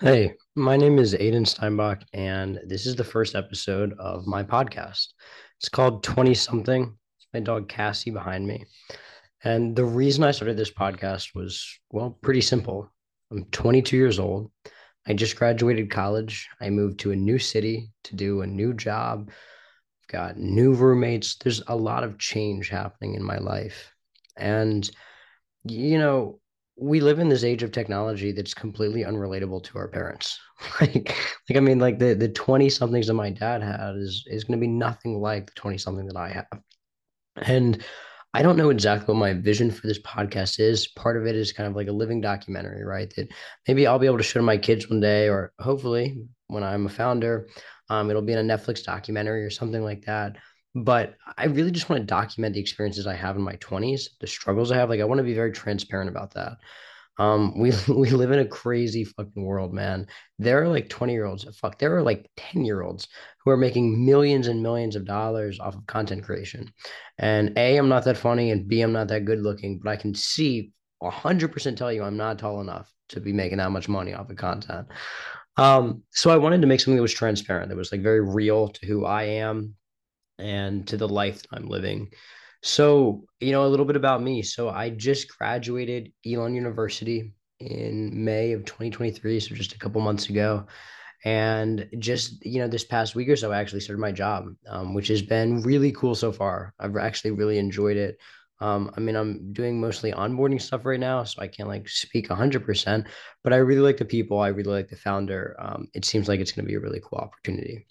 [0.00, 5.06] Hey, my name is Aiden Steinbach, and this is the first episode of my podcast.
[5.58, 6.94] It's called 20 something.
[7.16, 8.66] It's my dog Cassie behind me.
[9.42, 12.92] And the reason I started this podcast was, well, pretty simple.
[13.30, 14.50] I'm 22 years old.
[15.06, 16.46] I just graduated college.
[16.60, 19.30] I moved to a new city to do a new job.
[19.30, 21.36] I've got new roommates.
[21.36, 23.94] There's a lot of change happening in my life.
[24.36, 24.90] And,
[25.64, 26.38] you know,
[26.76, 30.38] we live in this age of technology that's completely unrelatable to our parents.
[30.80, 31.16] like,
[31.48, 34.58] like I mean, like the the 20 somethings that my dad had is is going
[34.58, 36.46] to be nothing like the 20 something that I have.
[37.36, 37.82] And
[38.34, 40.88] I don't know exactly what my vision for this podcast is.
[40.88, 43.10] Part of it is kind of like a living documentary, right?
[43.16, 43.28] That
[43.66, 46.84] maybe I'll be able to show to my kids one day, or hopefully when I'm
[46.84, 47.48] a founder,
[47.88, 50.36] um, it'll be in a Netflix documentary or something like that.
[50.76, 54.26] But I really just want to document the experiences I have in my 20s, the
[54.26, 54.90] struggles I have.
[54.90, 56.58] Like I want to be very transparent about that.
[57.16, 60.06] Um, we we live in a crazy fucking world, man.
[60.38, 63.08] There are like 20 year olds, fuck, there are like 10 year olds
[63.42, 66.70] who are making millions and millions of dollars off of content creation.
[67.16, 69.96] And A, I'm not that funny, and B, I'm not that good looking, but I
[69.96, 74.12] can see 100% tell you I'm not tall enough to be making that much money
[74.12, 74.88] off of content.
[75.56, 78.68] Um, so I wanted to make something that was transparent, that was like very real
[78.68, 79.74] to who I am
[80.38, 82.10] and to the life that I'm living.
[82.62, 84.42] So, you know, a little bit about me.
[84.42, 90.28] So, I just graduated Elon University in May of 2023, so just a couple months
[90.28, 90.66] ago.
[91.24, 94.94] And just, you know, this past week or so, I actually started my job, um,
[94.94, 96.74] which has been really cool so far.
[96.78, 98.18] I've actually really enjoyed it.
[98.60, 102.28] Um, I mean, I'm doing mostly onboarding stuff right now, so I can't like speak
[102.28, 103.06] 100%,
[103.42, 104.40] but I really like the people.
[104.40, 105.56] I really like the founder.
[105.58, 107.86] Um, it seems like it's going to be a really cool opportunity.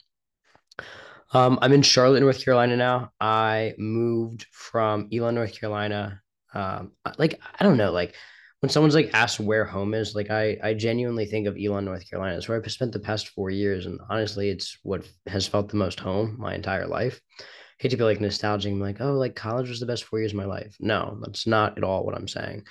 [1.34, 3.12] Um, I'm in Charlotte, North Carolina now.
[3.20, 6.22] I moved from Elon, North Carolina.
[6.54, 8.16] Um, like I don't know, like
[8.62, 12.10] when someone's like asked where home is, like I I genuinely think of Elon, North
[12.10, 12.38] Carolina.
[12.38, 15.78] It's where I've spent the past four years, and honestly, it's what has felt the
[15.78, 17.20] most home my entire life.
[17.40, 17.44] I
[17.80, 20.32] hate to be like nostalgic, I'm like, oh, like college was the best four years
[20.32, 20.78] of my life.
[20.80, 22.64] No, that's not at all what I'm saying.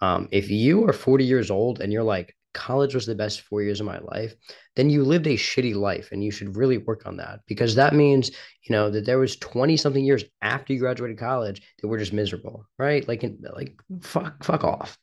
[0.00, 3.62] Um, if you are 40 years old and you're like, college was the best four
[3.62, 4.34] years of my life,
[4.74, 7.94] then you lived a shitty life and you should really work on that because that
[7.94, 8.30] means,
[8.62, 12.12] you know, that there was 20 something years after you graduated college that were just
[12.12, 13.06] miserable, right?
[13.06, 13.24] Like,
[13.54, 14.98] like fuck, fuck off.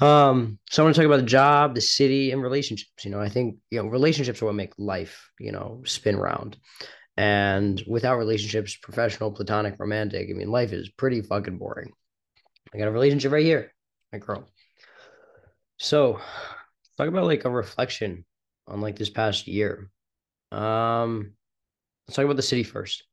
[0.00, 3.04] Um, so I want to talk about the job, the city, and relationships.
[3.04, 6.56] You know, I think, you know, relationships are what make life, you know, spin round.
[7.16, 11.92] And without relationships, professional, platonic, romantic, I mean, life is pretty fucking boring.
[12.72, 13.72] I got a relationship right here,
[14.12, 14.48] my girl.
[15.78, 16.20] So,
[16.96, 18.24] talk about like a reflection
[18.66, 19.90] on like this past year.
[20.52, 21.32] Um,
[22.06, 23.04] let's talk about the city first.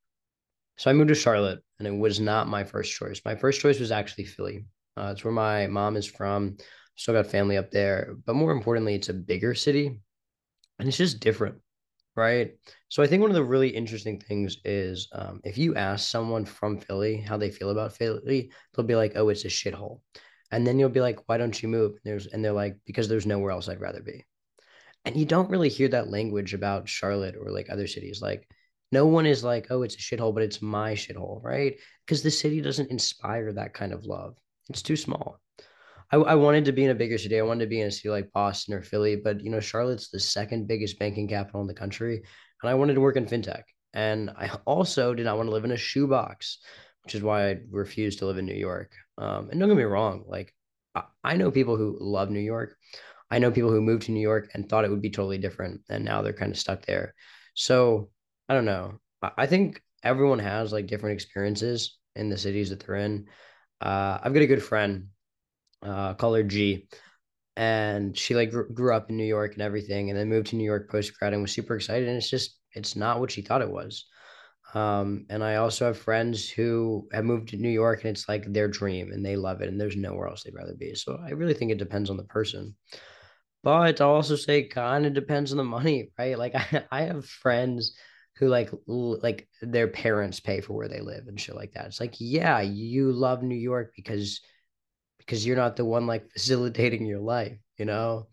[0.78, 3.22] So I moved to Charlotte, and it was not my first choice.
[3.26, 4.66] My first choice was actually Philly.
[4.98, 6.58] Uh, it's where my mom is from.
[6.96, 10.00] Still got family up there, but more importantly, it's a bigger city,
[10.80, 11.58] and it's just different,
[12.16, 12.54] right?
[12.90, 16.46] So I think one of the really interesting things is um, if you ask someone
[16.46, 20.02] from Philly how they feel about Philly, they'll be like, "Oh, it's a shithole."
[20.52, 21.92] And then you'll be like, why don't you move?
[21.92, 24.26] And there's and they're like, because there's nowhere else I'd rather be.
[25.06, 28.22] And you don't really hear that language about Charlotte or like other cities.
[28.22, 28.48] Like
[28.92, 31.78] no one is like, oh, it's a shithole, but it's my shithole, right?
[32.06, 34.36] Because the city doesn't inspire that kind of love.
[34.70, 35.40] It's too small.
[36.12, 37.40] I, I wanted to be in a bigger city.
[37.40, 40.10] I wanted to be in a city like Boston or Philly, but you know, Charlotte's
[40.10, 42.22] the second biggest banking capital in the country.
[42.62, 43.64] And I wanted to work in fintech.
[43.94, 46.60] And I also did not want to live in a shoebox,
[47.04, 48.92] which is why I refuse to live in New York.
[49.18, 50.54] Um, and don't get me wrong, like
[50.96, 52.76] I, I know people who love New York.
[53.30, 55.82] I know people who moved to New York and thought it would be totally different,
[55.90, 57.14] and now they're kind of stuck there.
[57.54, 58.10] So
[58.50, 59.00] I don't know.
[59.22, 63.28] I, I think everyone has like different experiences in the cities that they're in.
[63.80, 65.08] Uh, I've got a good friend,
[65.82, 66.88] uh, call her G,
[67.56, 70.56] and she like grew, grew up in New York and everything, and then moved to
[70.56, 72.08] New York post grad and was super excited.
[72.08, 74.06] And it's just it's not what she thought it was.
[74.74, 78.46] Um, and I also have friends who have moved to New York and it's like
[78.46, 80.96] their dream and they love it and there's nowhere else they'd rather be.
[80.96, 82.76] So I really think it depends on the person.
[83.64, 86.38] But I'll also say kind of depends on the money, right?
[86.38, 87.96] Like I, I have friends
[88.38, 91.88] who like like their parents pay for where they live and shit like that.
[91.88, 94.42] It's like, yeah, you love New York because
[95.20, 98.28] because you're not the one like facilitating your life, you know?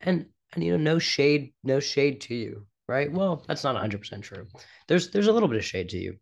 [0.00, 3.10] And and you know, no shade, no shade to you right?
[3.10, 4.46] Well, that's not 100% true.
[4.86, 6.16] There's there's a little bit of shade to you.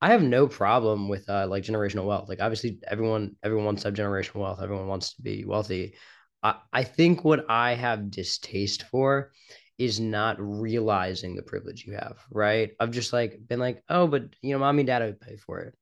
[0.00, 2.28] I have no problem with uh, like generational wealth.
[2.28, 4.60] Like obviously everyone everyone wants to have generational wealth.
[4.62, 5.94] Everyone wants to be wealthy.
[6.42, 9.32] I, I think what I have distaste for
[9.76, 12.70] is not realizing the privilege you have, right?
[12.80, 15.60] I've just like been like, oh, but you know, mommy and dad would pay for
[15.60, 15.74] it.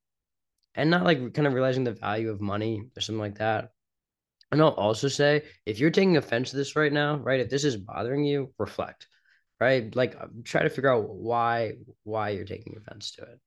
[0.75, 3.71] And not like kind of realizing the value of money or something like that.
[4.51, 7.65] And I'll also say, if you're taking offense to this right now, right, if this
[7.65, 9.07] is bothering you, reflect,
[9.63, 9.95] right?
[9.95, 11.75] Like try to figure out why
[12.05, 13.41] why you're taking offense to it.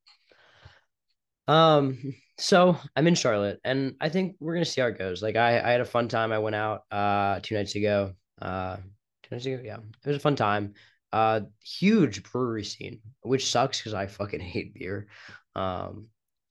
[1.48, 5.22] Um, so I'm in Charlotte, and I think we're gonna see how it goes.
[5.22, 6.32] Like I, I had a fun time.
[6.32, 8.14] I went out uh two nights ago.
[8.42, 8.78] Uh,
[9.24, 10.74] two nights ago, yeah, it was a fun time.
[11.14, 15.08] Uh, huge brewery scene, which sucks because I fucking hate beer.
[15.56, 16.08] Um,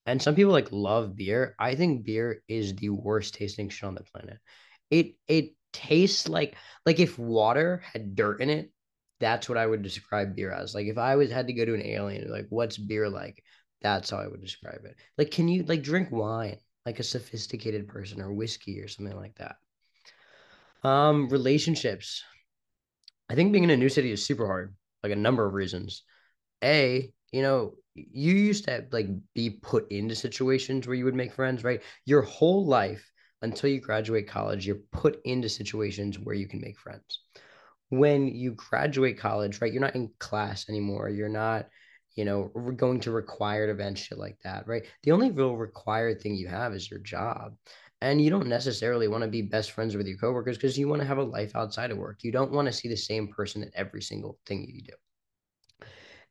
[0.07, 1.55] and some people like love beer.
[1.59, 4.39] I think beer is the worst tasting shit on the planet.
[4.91, 6.57] It it tastes like
[6.87, 8.71] like if water had dirt in it,
[9.21, 10.75] that's what I would describe beer as.
[10.75, 13.43] Like if I was had to go to an alien, like what's beer like?
[13.83, 14.97] That's how I would describe it.
[15.19, 16.57] Like, can you like drink wine
[16.87, 19.57] like a sophisticated person or whiskey or something like that?
[20.89, 22.23] Um, relationships.
[23.29, 26.03] I think being in a new city is super hard, like a number of reasons.
[26.63, 31.33] A, you know, you used to like be put into situations where you would make
[31.33, 31.83] friends, right?
[32.05, 33.11] Your whole life
[33.43, 37.24] until you graduate college, you're put into situations where you can make friends.
[37.99, 41.09] When you graduate college, right, you're not in class anymore.
[41.09, 41.69] You're not,
[42.15, 44.85] you know, going to required events, shit like that, right?
[45.03, 47.57] The only real required thing you have is your job.
[48.01, 51.01] And you don't necessarily want to be best friends with your coworkers because you want
[51.01, 52.23] to have a life outside of work.
[52.23, 54.93] You don't want to see the same person at every single thing you do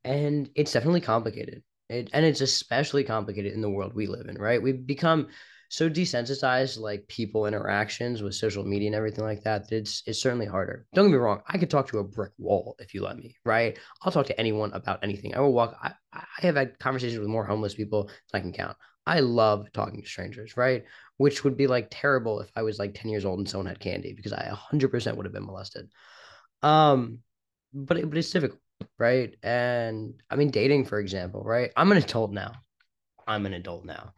[0.03, 1.63] and it's definitely complicated.
[1.89, 4.61] It, and it's especially complicated in the world we live in, right?
[4.61, 5.27] We've become
[5.73, 10.45] so desensitized like people interactions with social media and everything like that, it's it's certainly
[10.45, 10.85] harder.
[10.93, 13.35] Don't get me wrong, I could talk to a brick wall if you let me,
[13.43, 13.79] right?
[14.03, 15.33] I'll talk to anyone about anything.
[15.33, 15.75] I will walk.
[15.81, 18.77] I, I have had conversations with more homeless people than I can count.
[19.07, 20.83] I love talking to strangers, right?
[21.17, 23.79] Which would be like terrible if I was like 10 years old and someone had
[23.79, 25.89] candy because I 100% would have been molested.
[26.61, 27.17] Um,
[27.73, 28.59] but, it, but it's difficult
[28.99, 29.35] right?
[29.41, 31.71] And I mean, dating, for example, right?
[31.75, 32.51] I'm an adult now.
[33.25, 34.13] I'm an adult now.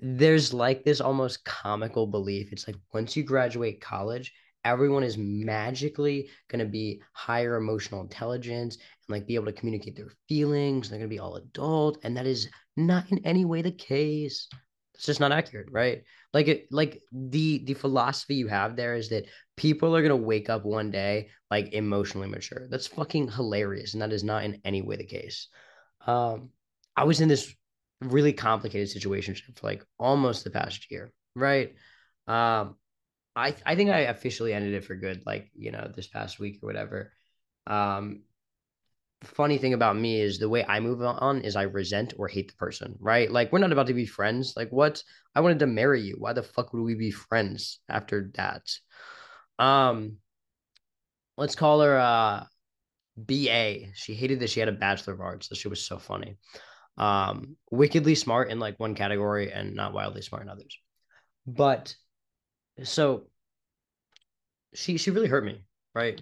[0.00, 2.52] There's like this almost comical belief.
[2.52, 4.32] It's like once you graduate college,
[4.64, 9.96] everyone is magically going to be higher emotional intelligence and like be able to communicate
[9.96, 10.88] their feelings.
[10.88, 11.98] They're going to be all adult.
[12.02, 14.48] And that is not in any way the case.
[14.94, 16.02] It's just not accurate, right?
[16.32, 19.26] Like it, like the the philosophy you have there is that
[19.56, 22.68] people are gonna wake up one day like emotionally mature.
[22.68, 25.48] That's fucking hilarious, and that is not in any way the case.
[26.06, 26.50] Um,
[26.96, 27.52] I was in this
[28.00, 31.74] really complicated situation for like almost the past year, right?
[32.26, 32.76] Um,
[33.36, 36.60] I I think I officially ended it for good, like you know, this past week
[36.62, 37.12] or whatever.
[37.66, 38.22] Um,
[39.22, 42.48] funny thing about me is the way I move on is I resent or hate
[42.48, 43.30] the person, right?
[43.30, 44.54] Like we're not about to be friends.
[44.56, 45.02] Like what?
[45.34, 46.16] I wanted to marry you.
[46.18, 48.62] Why the fuck would we be friends after that?
[49.58, 50.18] Um,
[51.36, 52.44] let's call her uh
[53.16, 53.92] BA.
[53.94, 55.48] She hated that she had a bachelor of arts.
[55.48, 56.36] So she was so funny.
[56.96, 60.78] Um, wickedly smart in like one category and not wildly smart in others.
[61.46, 61.94] But
[62.82, 63.26] so
[64.74, 65.64] she she really hurt me,
[65.94, 66.20] right?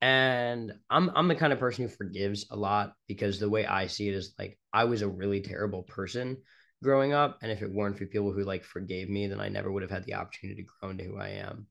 [0.00, 3.86] And I'm I'm the kind of person who forgives a lot because the way I
[3.86, 6.38] see it is like I was a really terrible person
[6.82, 7.38] growing up.
[7.42, 9.90] And if it weren't for people who like forgave me, then I never would have
[9.90, 11.66] had the opportunity to grow into who I am.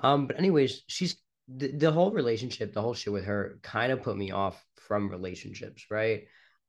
[0.00, 1.16] Um, but anyways, she's
[1.48, 5.08] the, the whole relationship, the whole shit with her kind of put me off from
[5.08, 6.24] relationships, right?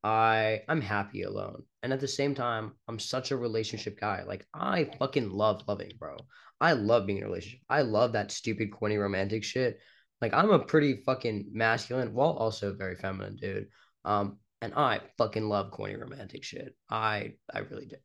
[0.07, 1.63] I I'm happy alone.
[1.83, 4.23] And at the same time, I'm such a relationship guy.
[4.23, 6.15] Like I fucking love loving, bro.
[6.61, 7.59] I love being in a relationship.
[7.69, 9.79] I love that stupid corny romantic shit.
[10.21, 13.67] Like I'm a pretty fucking masculine, while also very feminine dude.
[14.05, 16.73] Um, and I fucking love corny romantic shit.
[16.89, 17.97] I I really do.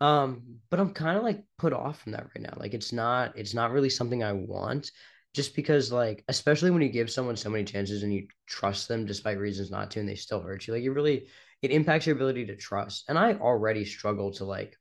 [0.00, 2.54] Um, but I'm kind of like put off from that right now.
[2.56, 4.90] Like it's not it's not really something I want
[5.34, 9.06] just because like especially when you give someone so many chances and you trust them
[9.06, 10.74] despite reasons not to and they still hurt you.
[10.74, 11.28] Like it really
[11.62, 13.04] it impacts your ability to trust.
[13.08, 14.76] And I already struggle to like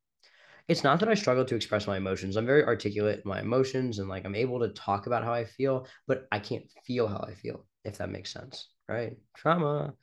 [0.67, 2.35] it's not that I struggle to express my emotions.
[2.35, 5.45] I'm very articulate in my emotions and like I'm able to talk about how I
[5.45, 8.69] feel, but I can't feel how I feel, if that makes sense.
[8.87, 9.17] Right.
[9.35, 9.93] Trauma.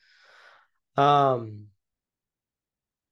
[0.97, 1.67] Um,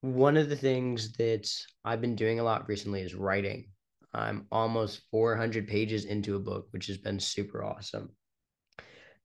[0.00, 1.48] one of the things that
[1.84, 3.68] I've been doing a lot recently is writing.
[4.14, 8.10] I'm almost 400 pages into a book, which has been super awesome.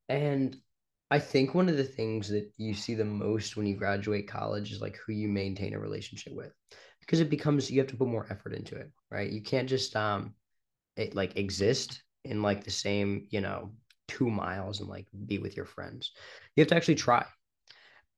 [0.07, 0.57] And
[1.11, 4.71] I think one of the things that you see the most when you graduate college
[4.71, 6.51] is like who you maintain a relationship with
[7.01, 9.29] because it becomes you have to put more effort into it, right?
[9.29, 10.33] You can't just um
[10.95, 13.71] it, like exist in like the same, you know,
[14.07, 16.11] two miles and like be with your friends.
[16.55, 17.25] You have to actually try.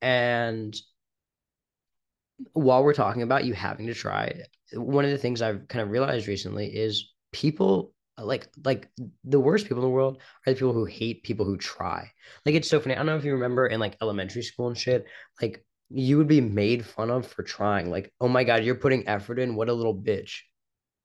[0.01, 0.75] And
[2.53, 4.33] while we're talking about you having to try,
[4.73, 8.89] one of the things I've kind of realized recently is people like like
[9.23, 12.11] the worst people in the world are the people who hate people who try.
[12.45, 12.93] Like it's so funny.
[12.95, 15.05] I don't know if you remember in like elementary school and shit,
[15.41, 17.89] like you would be made fun of for trying.
[17.89, 19.55] Like, oh my God, you're putting effort in.
[19.55, 20.39] What a little bitch.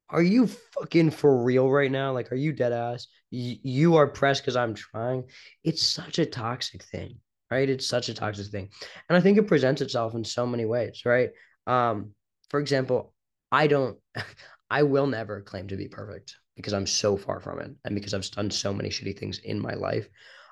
[0.08, 2.12] are you fucking for real right now?
[2.12, 3.08] Like, are you dead ass?
[3.32, 5.24] Y- you are pressed because I'm trying.
[5.64, 7.18] It's such a toxic thing,
[7.50, 7.68] right?
[7.68, 8.68] It's such a toxic thing.
[9.08, 11.30] And I think it presents itself in so many ways, right?
[11.66, 12.12] Um,
[12.50, 13.14] for example,
[13.52, 13.98] I don't,
[14.70, 18.14] I will never claim to be perfect because I'm so far from it and because
[18.14, 20.08] I've done so many shitty things in my life.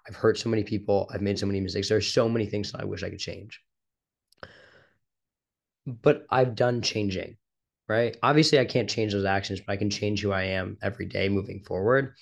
[0.08, 1.10] I've hurt so many people.
[1.12, 1.88] I've made so many mistakes.
[1.88, 3.60] There's so many things that I wish I could change.
[5.86, 7.36] But I've done changing
[7.88, 8.16] right?
[8.22, 11.28] Obviously, I can't change those actions, but I can change who I am every day
[11.28, 12.14] moving forward.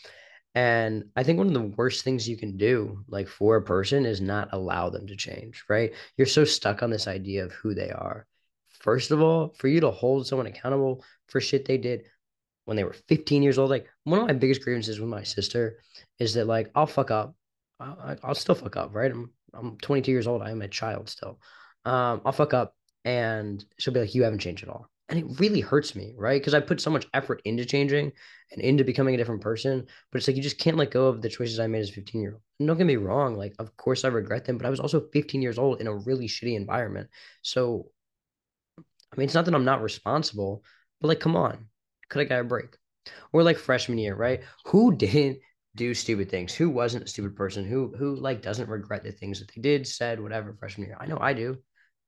[0.55, 4.05] And I think one of the worst things you can do, like for a person,
[4.05, 5.93] is not allow them to change, right?
[6.17, 8.27] You're so stuck on this idea of who they are.
[8.69, 12.05] First of all, for you to hold someone accountable for shit they did
[12.65, 15.79] when they were 15 years old, like one of my biggest grievances with my sister
[16.19, 17.35] is that, like, I'll fuck up.
[17.81, 19.11] I'll, I'll still fuck up, right?
[19.11, 20.43] I'm, I'm 22 years old.
[20.43, 21.41] I am a child still.
[21.85, 25.39] Um, I'll fuck up and she'll be like, You haven't changed at all and it
[25.41, 26.41] really hurts me, right?
[26.41, 28.13] Because I put so much effort into changing
[28.51, 29.87] and into becoming a different person.
[30.11, 31.93] But it's like you just can't let go of the choices I made as a
[31.93, 32.41] 15 year old.
[32.59, 35.09] And don't get me wrong, like of course I regret them, but I was also
[35.13, 37.11] 15 years old in a really shitty environment.
[37.43, 37.91] So
[38.79, 40.65] I mean, it's not that I'm not responsible,
[40.99, 41.67] but like, come on,
[42.09, 42.79] could I get a break?
[43.35, 44.41] Or like freshman year, right?
[44.69, 45.41] Who didn't
[45.77, 46.55] do stupid things?
[46.55, 47.67] Who wasn't a stupid person?
[47.67, 50.97] Who who like doesn't regret the things that they did, said, whatever freshman year?
[50.99, 51.59] I know I do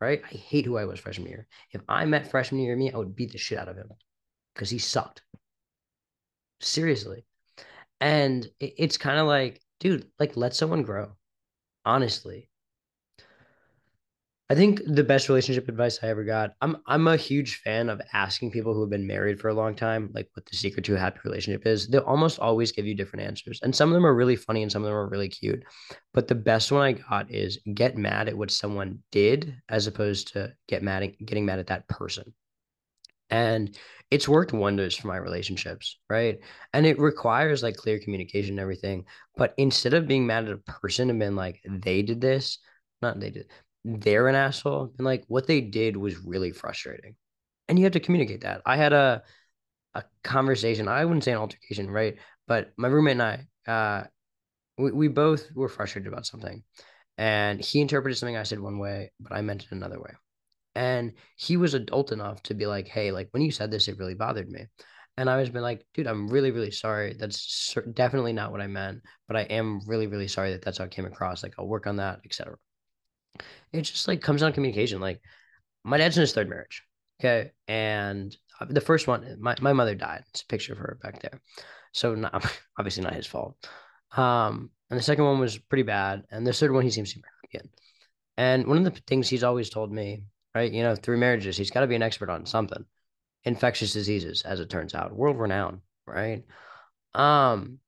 [0.05, 0.23] right?
[0.25, 1.47] I hate who I was freshman year.
[1.73, 3.89] If I met freshman year me, I would beat the shit out of him
[4.55, 5.23] because he sucked.
[6.61, 7.25] Seriously.
[8.01, 11.13] And it's kind of like, dude, like let someone grow.
[11.85, 12.51] Honestly.
[14.55, 16.53] I think the best relationship advice I ever got.
[16.61, 19.75] I'm I'm a huge fan of asking people who have been married for a long
[19.75, 21.89] time, like what the secret to a happy relationship is.
[21.89, 23.59] They'll almost always give you different answers.
[23.65, 25.65] And some of them are really funny and some of them are really cute.
[26.13, 30.35] But the best one I got is get mad at what someone did as opposed
[30.35, 32.33] to get mad at getting mad at that person.
[33.31, 33.77] And
[34.13, 36.39] it's worked wonders for my relationships, right?
[36.73, 39.07] And it requires like clear communication and everything.
[39.37, 42.59] But instead of being mad at a person and being like, they did this,
[43.03, 43.47] not they did,
[43.85, 47.15] they're an asshole and like what they did was really frustrating.
[47.69, 48.63] And you have to communicate that.
[48.67, 49.23] I had a
[49.95, 52.17] a conversation i wouldn't say an altercation right?
[52.49, 54.05] But my roommate and i uh
[54.79, 56.63] we, we both were frustrated about something.
[57.19, 60.13] And he interpreted something i said one way but i meant it another way.
[60.75, 63.99] And he was adult enough to be like hey like when you said this it
[63.99, 64.67] really bothered me.
[65.17, 67.15] And i was been like dude i'm really really sorry.
[67.19, 70.85] That's definitely not what i meant but i am really really sorry that that's how
[70.85, 71.43] it came across.
[71.43, 72.57] Like i'll work on that etc
[73.73, 75.01] it just like comes down to communication.
[75.01, 75.21] Like
[75.85, 76.83] my dad's in his third marriage.
[77.21, 77.53] Okay.
[77.69, 78.37] And
[78.69, 80.25] the first one, my, my mother died.
[80.31, 81.41] It's a picture of her back there.
[81.93, 82.45] So not,
[82.79, 83.57] obviously not his fault.
[84.17, 86.25] Um, and the second one was pretty bad.
[86.31, 87.69] And the third one, he seems to be again.
[88.37, 90.25] And one of the things he's always told me,
[90.55, 92.85] right, you know, through marriages, he's got to be an expert on something.
[93.45, 96.45] Infectious diseases, as it turns out, world renowned, right?
[97.15, 97.79] Um,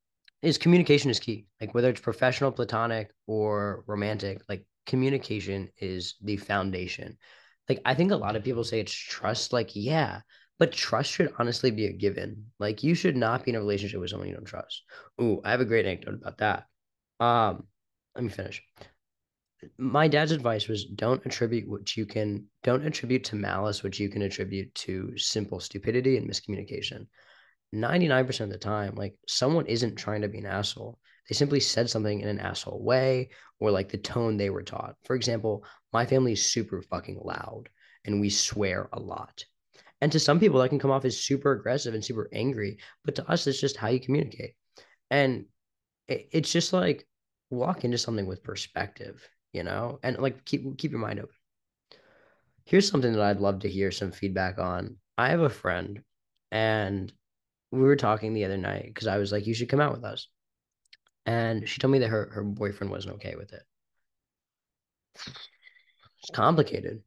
[0.43, 1.47] is communication is key.
[1.61, 7.19] Like whether it's professional, platonic, or romantic, like communication is the foundation.
[7.69, 9.52] Like I think a lot of people say it's trust.
[9.52, 10.21] Like, yeah,
[10.59, 12.47] but trust should honestly be a given.
[12.59, 14.83] Like you should not be in a relationship with someone you don't trust.
[15.21, 16.64] Ooh, I have a great anecdote about that.
[17.21, 17.64] Um,
[18.14, 18.62] let me finish.
[19.78, 24.09] My dad's advice was don't attribute what you can don't attribute to malice what you
[24.09, 27.07] can attribute to simple stupidity and miscommunication.
[27.73, 30.99] 99% of the time, like someone isn't trying to be an asshole.
[31.28, 34.97] They simply said something in an asshole way or like the tone they were taught.
[35.04, 37.68] For example, my family is super fucking loud
[38.04, 39.45] and we swear a lot.
[40.00, 42.78] And to some people, that can come off as super aggressive and super angry.
[43.04, 44.54] But to us, it's just how you communicate.
[45.11, 45.47] And
[46.09, 47.06] it's just like
[47.50, 51.35] walk into something with perspective, you know, and like keep keep your mind open.
[52.64, 54.97] Here's something that I'd love to hear some feedback on.
[55.16, 56.02] I have a friend,
[56.50, 57.12] and
[57.71, 60.04] we were talking the other night because I was like, "You should come out with
[60.04, 60.28] us."
[61.26, 63.62] And she told me that her her boyfriend wasn't okay with it.
[65.16, 67.02] It's complicated,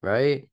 [0.00, 0.48] right?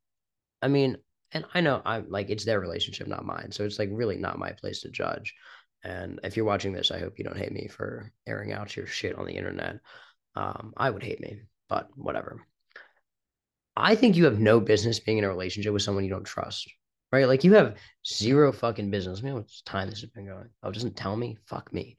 [0.61, 0.97] I mean,
[1.31, 3.51] and I know I'm like it's their relationship, not mine.
[3.51, 5.35] So it's like really not my place to judge.
[5.83, 8.87] And if you're watching this, I hope you don't hate me for airing out your
[8.87, 9.79] shit on the internet.
[10.35, 12.45] Um, I would hate me, but whatever.
[13.75, 16.69] I think you have no business being in a relationship with someone you don't trust,
[17.11, 17.27] right?
[17.27, 19.19] Like you have zero fucking business.
[19.19, 20.49] I mean, how time this has been going?
[20.61, 21.37] Oh, doesn't tell me.
[21.47, 21.97] Fuck me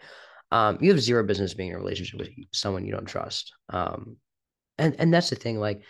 [0.53, 3.55] um, you have zero business being in a relationship with someone you don't trust.
[3.71, 4.19] Um,
[4.77, 5.59] and and that's the thing.
[5.59, 5.83] Like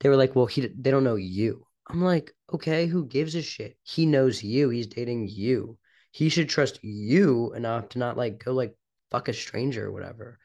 [0.00, 1.66] they were like, well, he they don't know you.
[1.88, 3.78] I'm like, okay, who gives a shit?
[3.82, 4.68] He knows you.
[4.68, 5.78] He's dating you.
[6.10, 8.76] He should trust you enough to not like go like
[9.10, 10.38] fuck a stranger or whatever,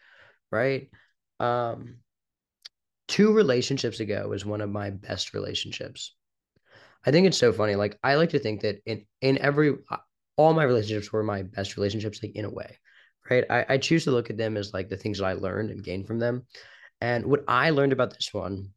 [0.49, 0.89] right?
[1.41, 1.97] Um,
[3.09, 6.15] two relationships ago was one of my best relationships.
[7.05, 7.75] I think it's so funny.
[7.75, 9.75] Like I like to think that in in every
[10.37, 12.77] all my relationships were my best relationships, like in a way,
[13.29, 13.45] right?
[13.49, 15.83] I, I choose to look at them as like the things that I learned and
[15.83, 16.45] gained from them.
[17.01, 18.71] And what I learned about this one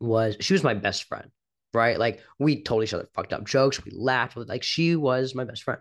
[0.00, 1.30] was she was my best friend,
[1.74, 1.98] right?
[1.98, 5.62] Like we told each other fucked up jokes, we laughed, like she was my best
[5.64, 5.80] friend.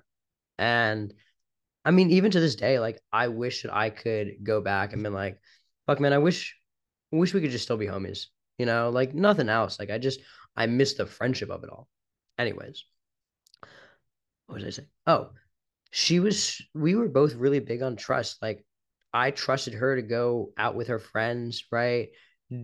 [0.57, 1.13] And
[1.85, 5.03] I mean, even to this day, like I wish that I could go back and
[5.03, 5.39] been like,
[5.85, 6.55] fuck man, I wish
[7.11, 8.25] wish we could just still be homies,
[8.57, 9.79] you know, like nothing else.
[9.79, 10.19] Like I just
[10.55, 11.87] I miss the friendship of it all.
[12.37, 12.83] Anyways,
[14.47, 14.85] what did I say?
[15.05, 15.29] Oh,
[15.91, 18.41] she was we were both really big on trust.
[18.41, 18.65] Like
[19.13, 22.09] I trusted her to go out with her friends, right?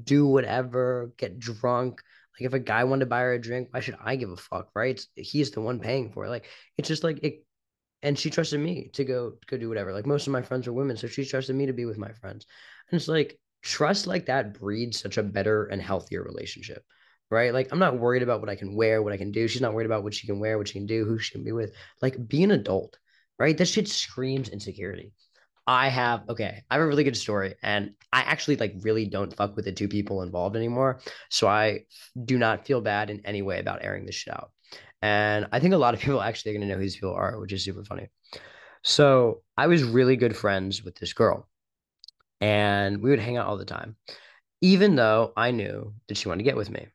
[0.03, 2.01] Do whatever, get drunk.
[2.39, 4.37] Like if a guy wanted to buy her a drink, why should I give a
[4.37, 4.95] fuck, right?
[4.95, 6.29] It's, he's the one paying for it.
[6.29, 6.45] Like
[6.77, 7.45] it's just like it
[8.01, 9.93] and she trusted me to go go do whatever.
[9.93, 12.11] Like most of my friends are women, so she trusted me to be with my
[12.11, 12.45] friends.
[12.91, 16.83] And it's like trust like that breeds such a better and healthier relationship
[17.33, 17.53] right?
[17.53, 19.47] Like I'm not worried about what I can wear, what I can do.
[19.47, 21.43] She's not worried about what she can wear, what she can do, who she can
[21.43, 21.73] be with.
[22.01, 22.97] Like be an adult,
[23.39, 23.57] right?
[23.57, 25.11] This shit screams insecurity.
[25.65, 29.35] I have okay, I have a really good story, and I actually like really don't
[29.35, 30.99] fuck with the two people involved anymore.
[31.29, 31.85] So I
[32.25, 34.51] do not feel bad in any way about airing this shit out.
[35.01, 37.39] And I think a lot of people actually are gonna know who these people are,
[37.39, 38.09] which is super funny.
[38.83, 41.47] So I was really good friends with this girl,
[42.41, 43.95] and we would hang out all the time,
[44.61, 46.87] even though I knew that she wanted to get with me.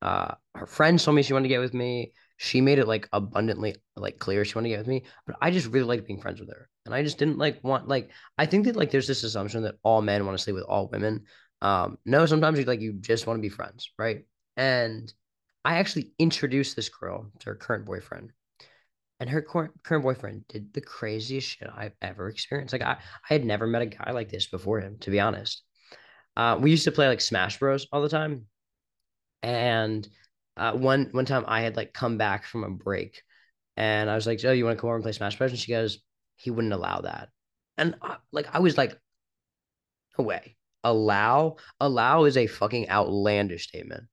[0.00, 2.12] Uh, her friends told me she wanted to get with me.
[2.36, 5.50] She made it like abundantly like clear she wanted to get with me, but I
[5.50, 8.46] just really liked being friends with her, and I just didn't like want like I
[8.46, 11.24] think that like there's this assumption that all men want to sleep with all women.
[11.62, 14.26] Um, no, sometimes you like you just want to be friends, right?
[14.56, 15.12] And
[15.64, 18.32] I actually introduced this girl to her current boyfriend,
[19.18, 22.72] and her current current boyfriend did the craziest shit I've ever experienced.
[22.72, 25.62] Like I I had never met a guy like this before him, to be honest.
[26.36, 28.46] Uh, we used to play like Smash Bros all the time
[29.42, 30.08] and
[30.56, 33.22] uh, one one time I had like come back from a break,
[33.76, 35.60] and I was like, "Oh, you want to come over and play Smash Bros?" And
[35.60, 35.98] she goes,
[36.36, 37.30] "He wouldn't allow that."
[37.78, 38.98] And I, like I was like,
[40.18, 44.04] "No way." Allow allow is a fucking outlandish statement.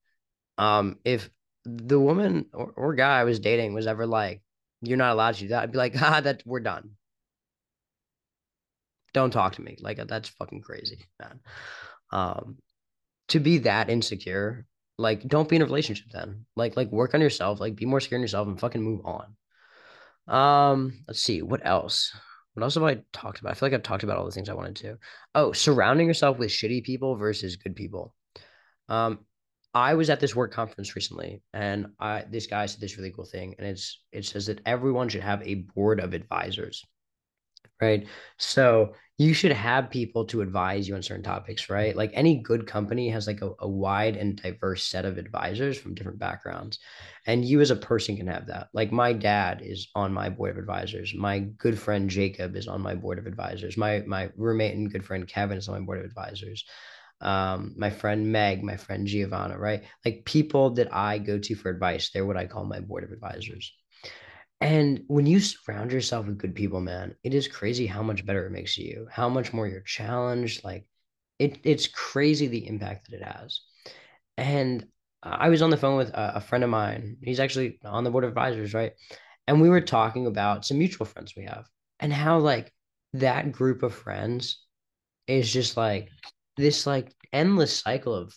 [0.58, 1.29] Um, if
[1.65, 4.41] the woman or, or guy I was dating was ever like,
[4.82, 6.97] "You're not allowed to do that," I'd be like, "Ah, that we're done."
[9.13, 9.77] Don't talk to me.
[9.79, 11.39] Like that's fucking crazy, man.
[12.12, 12.58] Um,
[13.29, 14.65] to be that insecure
[14.97, 16.45] like, don't be in a relationship then.
[16.56, 17.60] Like, like work on yourself.
[17.60, 19.36] Like, be more secure in yourself and fucking move on.
[20.27, 22.15] Um, let's see what else.
[22.53, 23.51] What else have I talked about?
[23.51, 24.97] I feel like I've talked about all the things I wanted to.
[25.34, 28.13] Oh, surrounding yourself with shitty people versus good people.
[28.89, 29.19] Um,
[29.73, 33.25] I was at this work conference recently, and I this guy said this really cool
[33.25, 36.86] thing, and it's it says that everyone should have a board of advisors
[37.84, 38.08] right?
[38.38, 41.95] So you should have people to advise you on certain topics, right?
[41.95, 45.93] Like any good company has like a, a wide and diverse set of advisors from
[45.93, 46.80] different backgrounds.
[47.28, 48.69] And you as a person can have that.
[48.73, 51.13] Like my dad is on my board of advisors.
[51.13, 53.78] My good friend Jacob is on my board of advisors.
[53.78, 56.65] My my roommate and good friend Kevin is on my board of advisors.
[57.21, 59.84] Um, my friend Meg, my friend Giovanna, right?
[60.04, 63.12] Like people that I go to for advice, they're what I call my board of
[63.12, 63.71] advisors.
[64.63, 68.45] And when you surround yourself with good people, man, it is crazy how much better
[68.47, 70.63] it makes you, how much more you're challenged.
[70.63, 70.86] Like
[71.38, 73.60] it, it's crazy the impact that it has.
[74.38, 74.88] And
[75.21, 77.17] I was on the phone with a, a friend of mine.
[77.21, 78.93] He's actually on the board of advisors, right?
[79.47, 81.67] And we were talking about some mutual friends we have
[81.99, 82.71] and how like
[83.12, 84.63] that group of friends
[85.28, 86.08] is just like
[86.56, 88.34] this like endless cycle of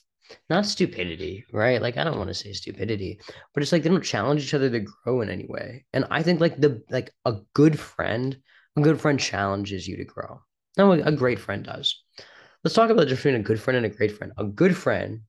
[0.48, 1.80] not stupidity, right?
[1.80, 3.20] Like I don't want to say stupidity,
[3.54, 5.84] but it's like they don't challenge each other to grow in any way.
[5.92, 8.38] And I think like the like a good friend,
[8.76, 10.40] a good friend challenges you to grow.
[10.76, 12.02] No, a great friend does.
[12.62, 14.32] Let's talk about the difference between a good friend and a great friend.
[14.38, 15.20] A good friend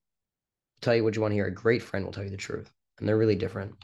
[0.81, 1.47] tell you what you want to hear.
[1.47, 3.75] A great friend will tell you the truth, and they're really different.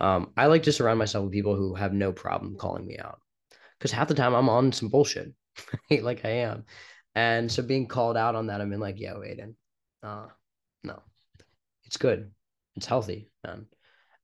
[0.00, 3.20] Um, I like to surround myself with people who have no problem calling me out,
[3.78, 5.32] because half the time I'm on some bullshit,
[5.90, 6.64] like I am,
[7.14, 9.54] and so being called out on that, I'm in like, yo, Aiden,
[10.02, 10.26] uh,
[10.84, 11.02] no,
[11.84, 12.30] it's good.
[12.76, 13.66] It's healthy, man.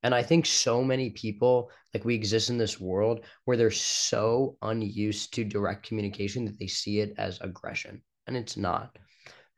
[0.03, 4.57] And I think so many people, like we exist in this world where they're so
[4.63, 8.03] unused to direct communication that they see it as aggression.
[8.27, 8.97] And it's not,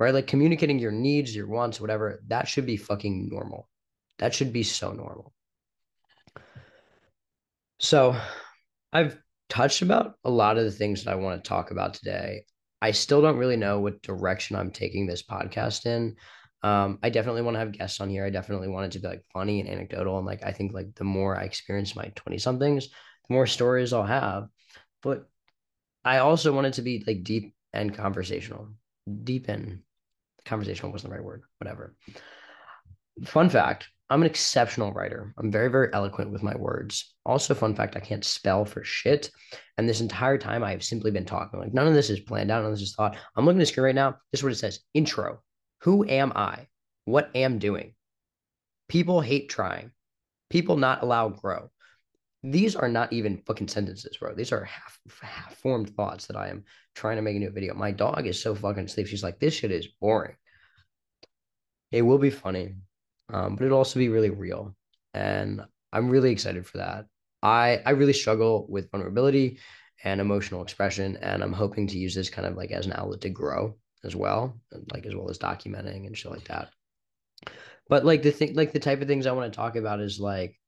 [0.01, 0.15] right?
[0.15, 3.69] Like communicating your needs, your wants, whatever, that should be fucking normal.
[4.19, 5.33] That should be so normal.
[7.79, 8.17] So
[8.93, 12.45] I've touched about a lot of the things that I want to talk about today.
[12.81, 16.17] I still don't really know what direction I'm taking this podcast in.
[16.63, 18.25] Um, I definitely want to have guests on here.
[18.25, 20.19] I definitely want it to be like funny and anecdotal.
[20.19, 22.89] And like, I think like the more I experience my 20 somethings,
[23.29, 24.49] the more stories I'll have.
[25.03, 25.29] But
[26.05, 28.69] I also want it to be like deep and conversational.
[29.25, 29.81] Deep and
[30.45, 31.97] conversational wasn't the right word, whatever.
[33.25, 35.33] Fun fact I'm an exceptional writer.
[35.39, 37.15] I'm very, very eloquent with my words.
[37.25, 39.31] Also, fun fact, I can't spell for shit.
[39.79, 41.59] And this entire time, I have simply been talking.
[41.59, 42.59] Like, none of this is planned out.
[42.59, 43.17] None of this is thought.
[43.35, 44.17] I'm looking at screen right now.
[44.31, 45.43] This is what it says Intro.
[45.83, 46.69] Who am I?
[47.07, 47.95] What am doing?
[48.89, 49.91] People hate trying.
[50.49, 51.71] People not allow grow.
[52.45, 54.35] These are not even fucking sentences, bro.
[54.35, 56.65] These are half, half formed thoughts that I am
[56.95, 57.75] trying to make into a video.
[57.75, 59.09] My dog is so fucking asleep.
[59.09, 60.37] She's like, this shit is boring.
[61.91, 62.75] It will be funny,
[63.33, 64.77] um, but it'll also be really real.
[65.15, 67.07] And I'm really excited for that.
[67.43, 69.59] I I really struggle with vulnerability
[70.05, 73.21] and emotional expression, and I'm hoping to use this kind of like as an outlet
[73.23, 74.61] to grow as well,
[74.93, 76.71] like as well as documenting and shit like that.
[77.89, 80.19] But like the thing, like the type of things I want to talk about is
[80.19, 80.59] like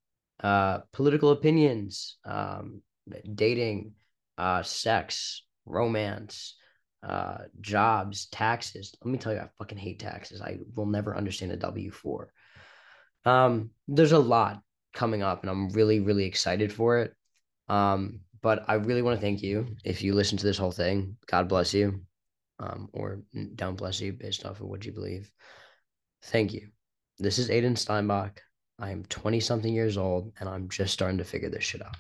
[0.43, 2.83] uh, political opinions, um,
[3.35, 3.93] dating,
[4.37, 6.57] uh, sex, romance,
[7.03, 8.95] uh, jobs, taxes.
[9.05, 10.43] Let me tell you, I fucking hate taxes.
[10.43, 12.33] I will never understand a W four.
[13.25, 14.61] Um, there's a lot
[14.93, 17.15] coming up, and I'm really, really excited for it.
[17.69, 21.17] Um, but I really want to thank you if you listen to this whole thing.
[21.27, 22.03] God bless you,
[22.65, 23.23] um, or
[23.55, 25.31] don't bless you based off of what you believe.
[26.25, 26.69] Thank you.
[27.19, 28.41] This is Aiden Steinbach.
[28.79, 31.97] I am 20 something years old and I'm just starting to figure this shit out.